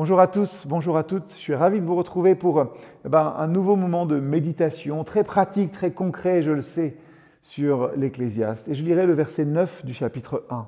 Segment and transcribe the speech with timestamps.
[0.00, 1.30] Bonjour à tous, bonjour à toutes.
[1.34, 2.64] Je suis ravi de vous retrouver pour
[3.04, 6.96] eh ben, un nouveau moment de méditation très pratique, très concret, je le sais,
[7.42, 8.66] sur l'Ecclésiaste.
[8.68, 10.66] Et je lirai le verset 9 du chapitre 1.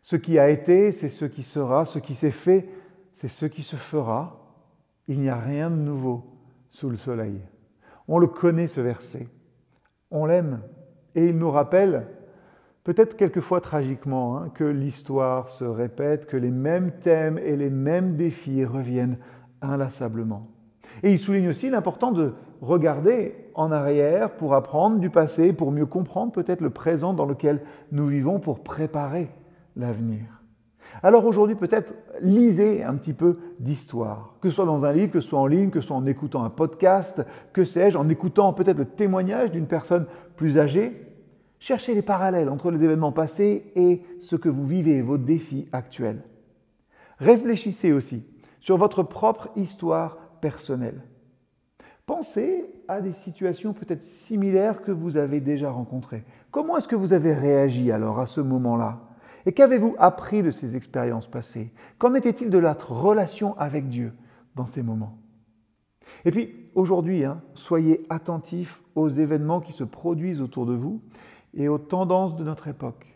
[0.00, 1.84] Ce qui a été, c'est ce qui sera.
[1.84, 2.66] Ce qui s'est fait,
[3.12, 4.40] c'est ce qui se fera.
[5.06, 6.24] Il n'y a rien de nouveau
[6.70, 7.38] sous le soleil.
[8.08, 9.28] On le connaît, ce verset.
[10.10, 10.62] On l'aime.
[11.14, 12.06] Et il nous rappelle
[12.86, 18.14] peut-être quelquefois tragiquement, hein, que l'histoire se répète, que les mêmes thèmes et les mêmes
[18.14, 19.18] défis reviennent
[19.60, 20.46] inlassablement.
[21.02, 25.84] Et il souligne aussi l'importance de regarder en arrière pour apprendre du passé, pour mieux
[25.84, 27.60] comprendre peut-être le présent dans lequel
[27.90, 29.30] nous vivons, pour préparer
[29.74, 30.20] l'avenir.
[31.02, 35.20] Alors aujourd'hui, peut-être lisez un petit peu d'histoire, que ce soit dans un livre, que
[35.20, 38.52] ce soit en ligne, que ce soit en écoutant un podcast, que sais-je, en écoutant
[38.52, 41.05] peut-être le témoignage d'une personne plus âgée,
[41.58, 46.22] Cherchez les parallèles entre les événements passés et ce que vous vivez, vos défis actuels.
[47.18, 48.24] Réfléchissez aussi
[48.60, 51.02] sur votre propre histoire personnelle.
[52.04, 56.24] Pensez à des situations peut-être similaires que vous avez déjà rencontrées.
[56.50, 59.00] Comment est-ce que vous avez réagi alors à ce moment-là?
[59.44, 61.72] Et qu'avez-vous appris de ces expériences passées?
[61.98, 64.12] Qu'en était-il de votre relation avec Dieu
[64.54, 65.18] dans ces moments?
[66.24, 71.00] Et puis, aujourd'hui, hein, soyez attentifs aux événements qui se produisent autour de vous
[71.56, 73.06] et aux tendances de notre époque.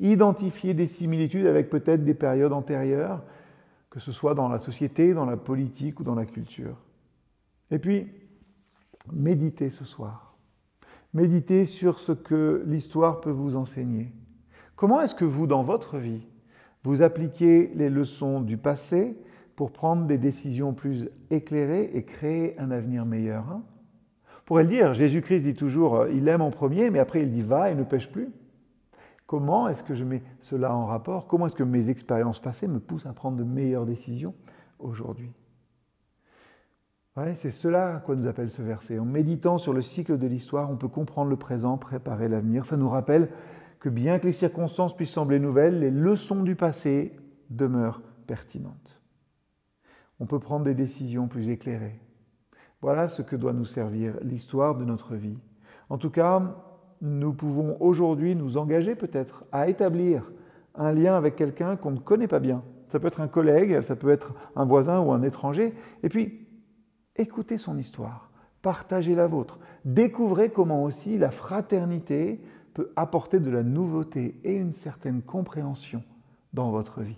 [0.00, 3.22] Identifier des similitudes avec peut-être des périodes antérieures,
[3.90, 6.76] que ce soit dans la société, dans la politique ou dans la culture.
[7.70, 8.08] Et puis,
[9.12, 10.34] méditez ce soir.
[11.12, 14.12] Méditez sur ce que l'histoire peut vous enseigner.
[14.74, 16.26] Comment est-ce que vous, dans votre vie,
[16.82, 19.16] vous appliquez les leçons du passé
[19.54, 23.62] pour prendre des décisions plus éclairées et créer un avenir meilleur hein?
[24.44, 27.42] Pourrait le dire, Jésus-Christ dit toujours, euh, il aime en premier, mais après il dit
[27.42, 28.28] va et ne pêche plus.
[29.26, 31.26] Comment est-ce que je mets cela en rapport?
[31.26, 34.34] Comment est-ce que mes expériences passées me poussent à prendre de meilleures décisions
[34.78, 35.30] aujourd'hui?
[37.36, 38.98] C'est cela quoi nous appelle ce verset.
[38.98, 42.64] En méditant sur le cycle de l'histoire, on peut comprendre le présent, préparer l'avenir.
[42.64, 43.28] Ça nous rappelle
[43.78, 47.12] que bien que les circonstances puissent sembler nouvelles, les leçons du passé
[47.50, 49.00] demeurent pertinentes.
[50.18, 52.00] On peut prendre des décisions plus éclairées.
[52.84, 55.38] Voilà ce que doit nous servir l'histoire de notre vie.
[55.88, 56.54] En tout cas,
[57.00, 60.30] nous pouvons aujourd'hui nous engager peut-être à établir
[60.74, 62.62] un lien avec quelqu'un qu'on ne connaît pas bien.
[62.88, 65.72] Ça peut être un collègue, ça peut être un voisin ou un étranger.
[66.02, 66.46] Et puis,
[67.16, 68.30] écoutez son histoire,
[68.60, 72.38] partagez la vôtre, découvrez comment aussi la fraternité
[72.74, 76.04] peut apporter de la nouveauté et une certaine compréhension
[76.52, 77.16] dans votre vie.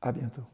[0.00, 0.44] À bientôt.